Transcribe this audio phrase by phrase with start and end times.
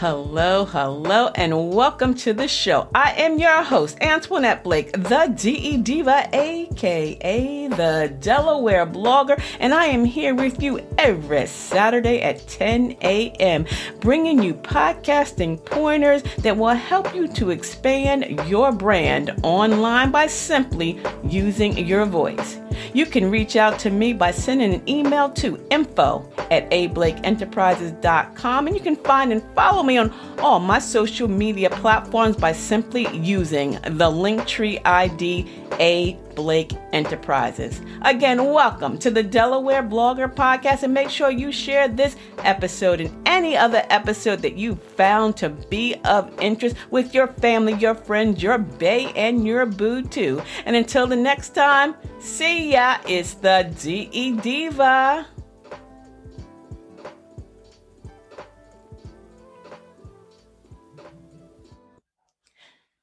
[0.00, 2.88] Hello, hello, and welcome to the show.
[2.94, 9.84] I am your host, Antoinette Blake, the DE Diva, aka the Delaware blogger, and I
[9.88, 13.66] am here with you every Saturday at 10 a.m.,
[14.00, 20.98] bringing you podcasting pointers that will help you to expand your brand online by simply
[21.24, 22.58] using your voice.
[22.92, 28.76] You can reach out to me by sending an email to info at ablakeenterprises.com and
[28.76, 33.72] you can find and follow me on all my social media platforms by simply using
[33.72, 35.46] the Linktree ID
[35.78, 37.82] A Blake Enterprises.
[38.00, 43.28] Again, welcome to the Delaware Blogger Podcast and make sure you share this episode and
[43.28, 48.42] any other episode that you found to be of interest with your family, your friends,
[48.42, 50.40] your bae, and your boo too.
[50.64, 52.96] And until the next time, see ya.
[53.06, 55.26] It's the DE Diva.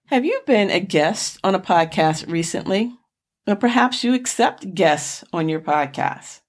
[0.08, 2.97] Have you been a guest on a podcast recently?
[3.48, 6.42] Or perhaps you accept guests on your podcast?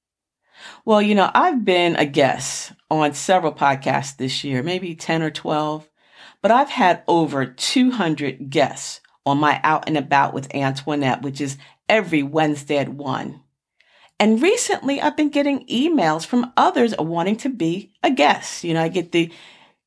[0.84, 5.30] Well, you know, I've been a guest on several podcasts this year, maybe 10 or
[5.30, 5.88] 12,
[6.42, 11.56] but I've had over 200 guests on my Out and About with Antoinette, which is
[11.88, 13.40] every Wednesday at 1.
[14.18, 18.64] And recently I've been getting emails from others wanting to be a guest.
[18.64, 19.30] You know, I get the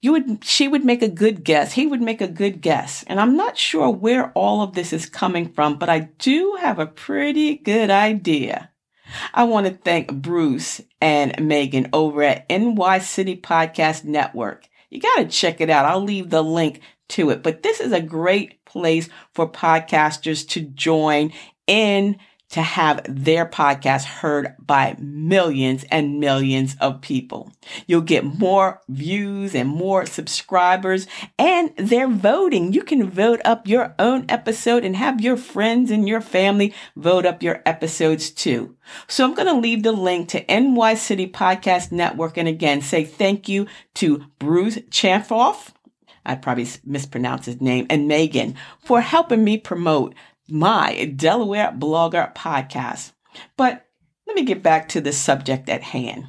[0.01, 1.73] you would she would make a good guess.
[1.73, 3.03] He would make a good guess.
[3.07, 6.79] And i'm not sure where all of this is coming from but i do have
[6.79, 8.69] a pretty good idea.
[9.33, 14.67] I want to thank bruce and megan over at ny city podcast network.
[14.89, 15.85] You got to check it out.
[15.85, 17.43] I'll leave the link to it.
[17.43, 21.31] But this is a great place for podcasters to join
[21.67, 22.17] in
[22.51, 27.51] to have their podcast heard by millions and millions of people.
[27.87, 31.07] You'll get more views and more subscribers
[31.39, 32.73] and they're voting.
[32.73, 37.25] You can vote up your own episode and have your friends and your family vote
[37.25, 38.75] up your episodes too.
[39.07, 43.05] So I'm going to leave the link to NY City Podcast Network and again say
[43.05, 45.71] thank you to Bruce Chanfoff.
[46.25, 50.13] I probably mispronounced his name and Megan for helping me promote
[50.51, 53.13] my Delaware Blogger podcast.
[53.55, 53.85] But
[54.27, 56.25] let me get back to the subject at hand.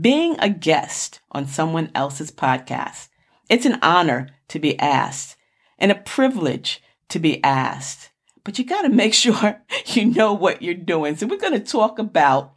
[0.00, 3.08] Being a guest on someone else's podcast,
[3.48, 5.36] it's an honor to be asked
[5.78, 8.10] and a privilege to be asked.
[8.42, 11.16] But you got to make sure you know what you're doing.
[11.16, 12.53] So we're going to talk about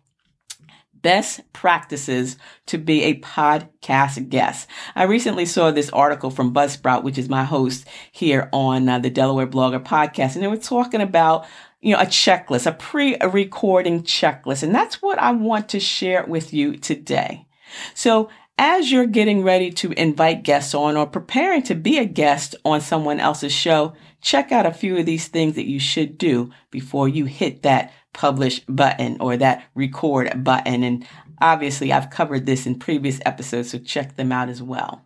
[1.01, 2.37] best practices
[2.67, 4.67] to be a podcast guest.
[4.95, 9.09] I recently saw this article from Buzzsprout, which is my host here on uh, the
[9.09, 11.45] Delaware Blogger podcast, and they were talking about
[11.81, 14.63] you know, a checklist, a pre-recording checklist.
[14.63, 17.45] And that's what I want to share with you today.
[17.93, 22.55] So as you're getting ready to invite guests on or preparing to be a guest
[22.65, 26.51] on someone else's show, check out a few of these things that you should do
[26.71, 30.83] before you hit that publish button or that record button.
[30.83, 31.07] And
[31.39, 35.05] obviously, I've covered this in previous episodes, so check them out as well.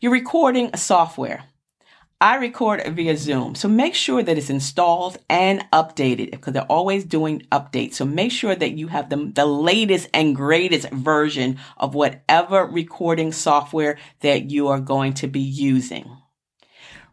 [0.00, 1.44] You're recording software.
[2.18, 7.04] I record via Zoom, so make sure that it's installed and updated because they're always
[7.04, 7.94] doing updates.
[7.94, 13.32] So make sure that you have the, the latest and greatest version of whatever recording
[13.32, 16.16] software that you are going to be using.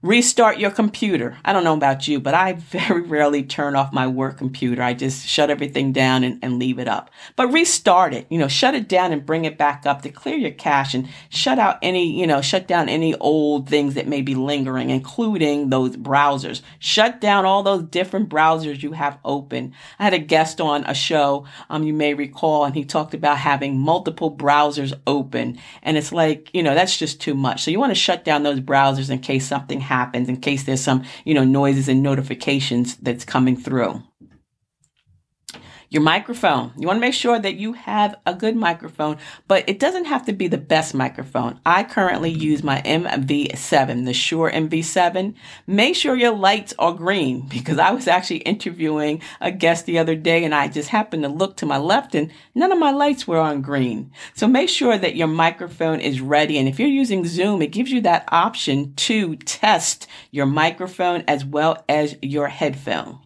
[0.03, 1.37] Restart your computer.
[1.45, 4.83] I don't know about you, but I very rarely turn off my work computer.
[4.83, 7.09] I just shut everything down and, and leave it up.
[7.37, 10.35] But restart it, you know, shut it down and bring it back up to clear
[10.35, 14.21] your cache and shut out any, you know, shut down any old things that may
[14.21, 16.61] be lingering, including those browsers.
[16.79, 19.73] Shut down all those different browsers you have open.
[19.99, 23.37] I had a guest on a show, um, you may recall, and he talked about
[23.37, 25.59] having multiple browsers open.
[25.81, 27.63] And it's like, you know, that's just too much.
[27.63, 30.63] So you want to shut down those browsers in case something happens happens in case
[30.63, 34.01] there's some, you know, noises and notifications that's coming through.
[35.93, 36.73] Your microphone.
[36.75, 40.25] You want to make sure that you have a good microphone, but it doesn't have
[40.25, 41.59] to be the best microphone.
[41.67, 45.35] I currently use my MV7, the Shure MV7.
[45.67, 50.15] Make sure your lights are green because I was actually interviewing a guest the other
[50.15, 53.27] day and I just happened to look to my left and none of my lights
[53.27, 54.11] were on green.
[54.33, 56.57] So make sure that your microphone is ready.
[56.57, 61.45] And if you're using Zoom, it gives you that option to test your microphone as
[61.45, 63.19] well as your headphone.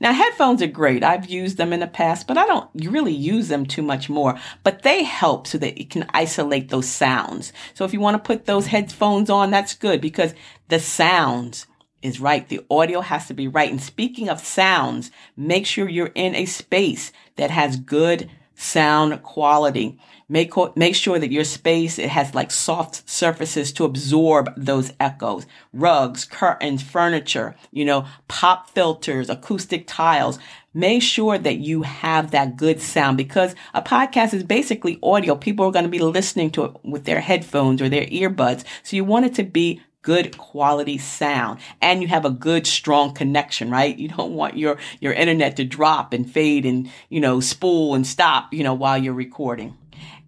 [0.00, 1.02] Now, headphones are great.
[1.02, 4.38] I've used them in the past, but I don't really use them too much more.
[4.62, 7.52] But they help so that you can isolate those sounds.
[7.74, 10.34] So if you want to put those headphones on, that's good because
[10.68, 11.66] the sounds
[12.00, 12.48] is right.
[12.48, 13.70] The audio has to be right.
[13.70, 19.98] And speaking of sounds, make sure you're in a space that has good sound quality.
[20.28, 25.46] Make, make sure that your space, it has like soft surfaces to absorb those echoes.
[25.72, 30.38] Rugs, curtains, furniture, you know, pop filters, acoustic tiles.
[30.74, 35.34] Make sure that you have that good sound because a podcast is basically audio.
[35.34, 38.64] People are going to be listening to it with their headphones or their earbuds.
[38.82, 43.12] So you want it to be good quality sound and you have a good strong
[43.12, 43.98] connection right?
[43.98, 48.06] You don't want your your internet to drop and fade and you know spool and
[48.06, 49.76] stop you know while you're recording.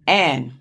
[0.07, 0.53] And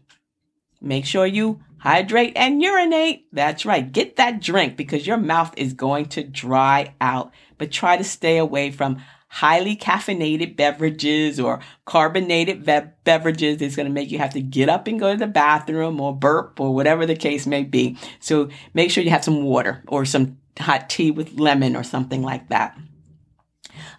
[0.81, 3.27] make sure you hydrate and urinate.
[3.33, 3.91] That's right.
[3.91, 8.39] Get that drink because your mouth is going to dry out but try to stay
[8.39, 14.32] away from highly caffeinated beverages or carbonated be- beverages is going to make you have
[14.35, 17.62] to get up and go to the bathroom or burp or whatever the case may
[17.62, 17.97] be.
[18.19, 22.23] So make sure you have some water or some hot tea with lemon or something
[22.23, 22.77] like that.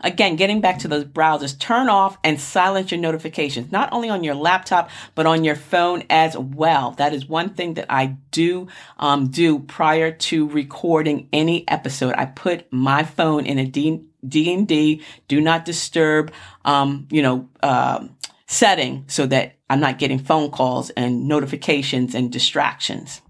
[0.01, 4.23] Again, getting back to those browsers, turn off and silence your notifications, not only on
[4.23, 6.91] your laptop, but on your phone as well.
[6.91, 8.67] That is one thing that I do
[8.97, 12.15] um, do prior to recording any episode.
[12.17, 16.31] I put my phone in a D D and D, do not disturb,
[16.63, 18.07] um, you know, uh,
[18.45, 23.21] setting so that I'm not getting phone calls and notifications and distractions.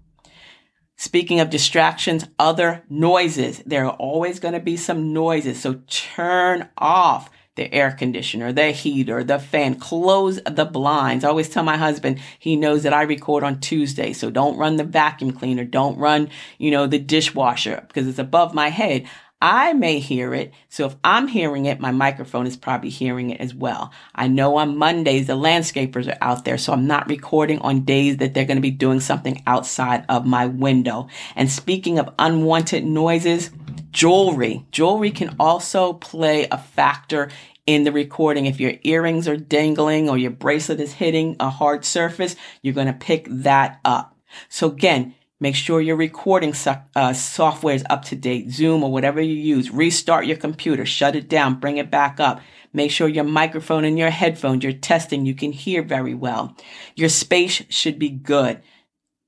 [1.02, 3.60] Speaking of distractions, other noises.
[3.66, 5.60] There are always going to be some noises.
[5.60, 11.24] So turn off the air conditioner, the heater, the fan, close the blinds.
[11.24, 14.12] I always tell my husband, he knows that I record on Tuesday.
[14.12, 15.64] So don't run the vacuum cleaner.
[15.64, 19.08] Don't run, you know, the dishwasher because it's above my head.
[19.42, 20.52] I may hear it.
[20.68, 23.92] So if I'm hearing it, my microphone is probably hearing it as well.
[24.14, 26.56] I know on Mondays, the landscapers are out there.
[26.56, 30.24] So I'm not recording on days that they're going to be doing something outside of
[30.24, 31.08] my window.
[31.34, 33.50] And speaking of unwanted noises,
[33.90, 34.64] jewelry.
[34.70, 37.28] Jewelry can also play a factor
[37.66, 38.46] in the recording.
[38.46, 42.86] If your earrings are dangling or your bracelet is hitting a hard surface, you're going
[42.86, 44.16] to pick that up.
[44.48, 48.92] So again, Make sure your recording so- uh, software is up to date, Zoom or
[48.92, 49.72] whatever you use.
[49.72, 52.40] Restart your computer, shut it down, bring it back up.
[52.72, 56.56] Make sure your microphone and your headphones, you're testing, you can hear very well.
[56.94, 58.62] Your space should be good.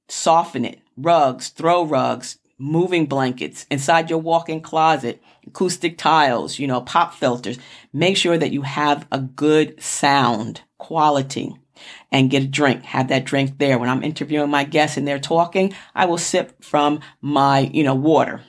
[0.09, 0.79] Soften it.
[0.97, 7.59] Rugs, throw rugs, moving blankets, inside your walk-in closet, acoustic tiles, you know, pop filters.
[7.93, 11.57] Make sure that you have a good sound quality
[12.11, 12.85] and get a drink.
[12.85, 13.79] Have that drink there.
[13.79, 17.95] When I'm interviewing my guests and they're talking, I will sip from my, you know,
[17.95, 18.43] water.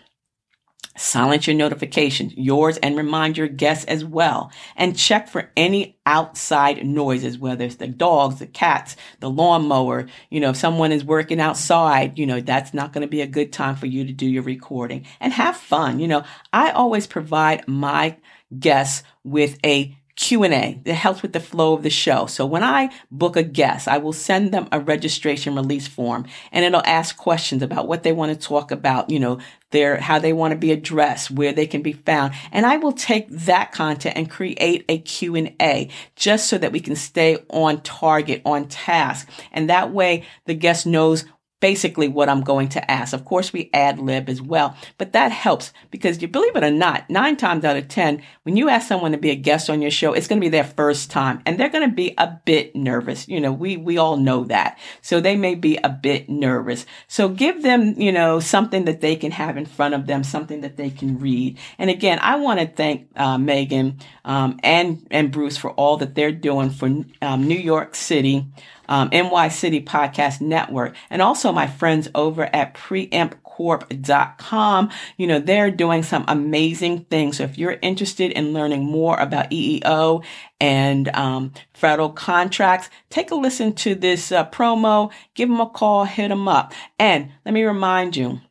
[0.98, 4.50] Silence your notifications, yours, and remind your guests as well.
[4.78, 10.08] And check for any outside noises, whether it's the dogs, the cats, the lawnmower.
[10.30, 13.28] You know, if someone is working outside, you know, that's not going to be a
[13.28, 15.06] good time for you to do your recording.
[15.20, 16.00] And have fun.
[16.00, 16.24] You know,
[16.54, 18.16] I always provide my
[18.58, 22.26] guests with a Q&A that helps with the flow of the show.
[22.26, 26.64] So when I book a guest, I will send them a registration release form and
[26.64, 29.40] it'll ask questions about what they want to talk about, you know,
[29.72, 32.34] their how they want to be addressed, where they can be found.
[32.54, 36.96] And I will take that content and create a Q&A just so that we can
[36.96, 39.28] stay on target, on task.
[39.52, 41.26] And that way the guest knows
[41.60, 43.14] basically what I'm going to ask.
[43.14, 46.72] Of course, we ad lib as well, but that helps because you believe it or
[46.72, 49.82] not, nine times out of 10, when you ask someone to be a guest on
[49.82, 52.40] your show, it's going to be their first time and they're going to be a
[52.46, 53.28] bit nervous.
[53.28, 54.78] You know, we, we all know that.
[55.02, 56.86] So they may be a bit nervous.
[57.08, 60.62] So give them, you know, something that they can have in front of them, something
[60.62, 61.58] that they can read.
[61.78, 66.16] And again, I want to thank uh, Megan um, and, and Bruce for all that
[66.16, 66.88] they're doing for
[67.22, 68.46] um, New York City
[68.88, 74.90] um, NY City Podcast Network, and also my friends over at preemptcorp.com.
[75.18, 77.38] You know, they're doing some amazing things.
[77.38, 80.24] So if you're interested in learning more about EEO
[80.60, 86.06] and um, federal contracts, take a listen to this uh, promo, give them a call,
[86.06, 86.74] hit them up.
[87.00, 88.42] And let me remind you,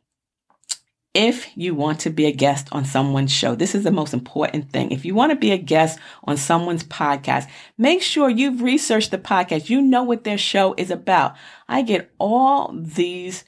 [1.15, 4.69] if you want to be a guest on someone's show, this is the most important
[4.69, 4.91] thing.
[4.91, 9.17] If you want to be a guest on someone's podcast, make sure you've researched the
[9.17, 9.69] podcast.
[9.69, 11.35] You know what their show is about.
[11.69, 13.45] I get all these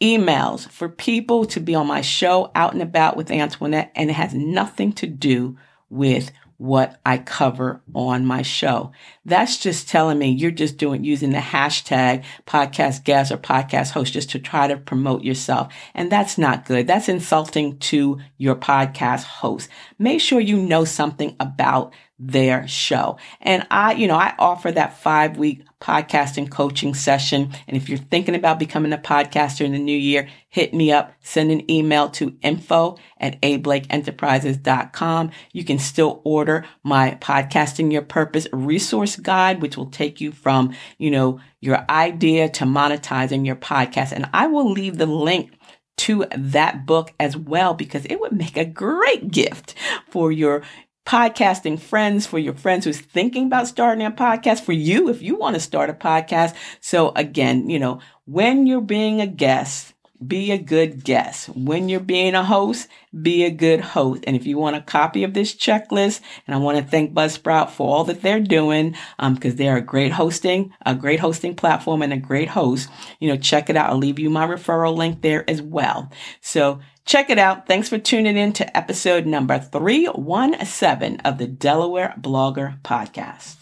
[0.00, 4.14] emails for people to be on my show out and about with Antoinette, and it
[4.14, 5.58] has nothing to do
[5.90, 8.90] with what I cover on my show.
[9.24, 14.12] That's just telling me you're just doing using the hashtag podcast guest or podcast host
[14.12, 15.72] just to try to promote yourself.
[15.94, 16.86] And that's not good.
[16.86, 19.68] That's insulting to your podcast host.
[19.98, 23.18] Make sure you know something about their show.
[23.40, 27.52] And I, you know, I offer that five week podcasting coaching session.
[27.66, 31.12] And if you're thinking about becoming a podcaster in the new year, hit me up,
[31.20, 35.30] send an email to info at ablakeenterprises.com.
[35.52, 40.74] You can still order my podcasting your purpose resource guide, which will take you from,
[40.98, 44.12] you know, your idea to monetizing your podcast.
[44.12, 45.52] And I will leave the link
[45.98, 49.74] to that book as well because it would make a great gift
[50.08, 50.62] for your
[51.08, 55.36] podcasting friends, for your friends who's thinking about starting a podcast, for you if you
[55.36, 56.54] want to start a podcast.
[56.82, 59.94] So again, you know, when you're being a guest,
[60.26, 61.48] be a good guest.
[61.50, 62.88] When you're being a host,
[63.22, 64.24] be a good host.
[64.26, 67.70] And if you want a copy of this checklist, and I want to thank Buzzsprout
[67.70, 72.02] for all that they're doing, um, because they're a great hosting, a great hosting platform
[72.02, 72.88] and a great host,
[73.20, 73.90] you know, check it out.
[73.90, 76.10] I'll leave you my referral link there as well.
[76.40, 77.66] So check it out.
[77.66, 83.56] Thanks for tuning in to episode number 317 of the Delaware Blogger Podcast.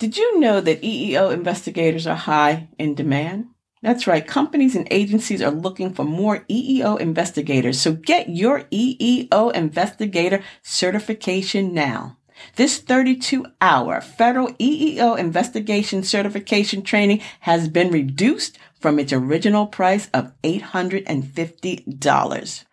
[0.00, 3.48] Did you know that EEO investigators are high in demand?
[3.82, 4.26] That's right.
[4.26, 7.78] Companies and agencies are looking for more EEO investigators.
[7.78, 12.16] So get your EEO investigator certification now.
[12.56, 20.08] This 32 hour federal EEO investigation certification training has been reduced from its original price
[20.14, 22.64] of $850.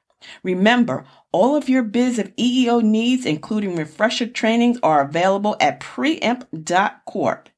[0.44, 7.50] Remember, all of your biz of EEO needs, including refresher trainings, are available at preempt.corp.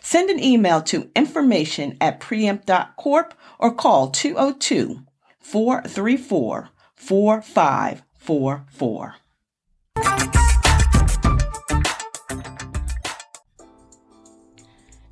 [0.00, 5.00] Send an email to information at preempt.corp or call 202
[5.40, 9.14] 434 4544.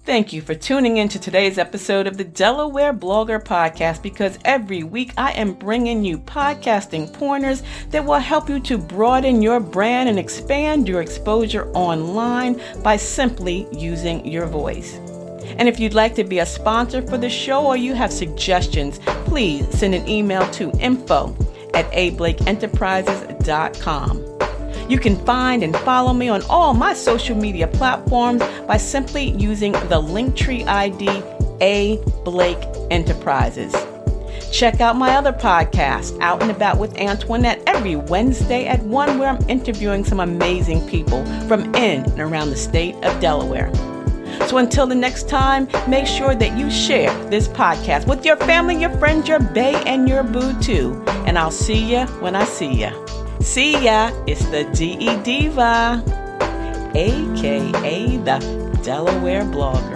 [0.06, 4.84] Thank you for tuning in to today's episode of the Delaware Blogger Podcast because every
[4.84, 10.08] week I am bringing you podcasting pointers that will help you to broaden your brand
[10.08, 14.94] and expand your exposure online by simply using your voice.
[15.58, 19.00] And if you'd like to be a sponsor for the show or you have suggestions,
[19.24, 21.36] please send an email to info
[21.74, 24.25] at ablakeenterprises.com.
[24.88, 29.72] You can find and follow me on all my social media platforms by simply using
[29.72, 31.08] the Linktree ID
[31.60, 33.74] A Blake Enterprises.
[34.52, 39.30] Check out my other podcast, Out and About with Antoinette, every Wednesday at 1, where
[39.30, 43.74] I'm interviewing some amazing people from in and around the state of Delaware.
[44.46, 48.80] So until the next time, make sure that you share this podcast with your family,
[48.80, 51.02] your friends, your bae, and your boo too.
[51.26, 53.25] And I'll see you when I see you.
[53.46, 56.02] See ya, it's the DE Diva,
[56.94, 58.38] aka the
[58.82, 59.95] Delaware Blogger.